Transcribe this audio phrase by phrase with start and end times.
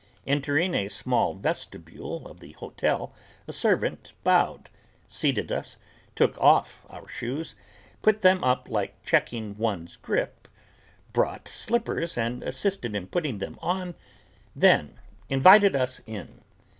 [0.25, 3.13] Entering a small vestibule of the hotel
[3.47, 4.67] a servant bowed,
[5.05, 5.77] seated us,
[6.15, 7.53] took off our shoes,
[8.01, 10.47] put them up like checking one's grip,
[11.13, 13.93] brought slippers and assisted in putting them on,
[14.55, 14.95] then
[15.29, 16.41] invited us in.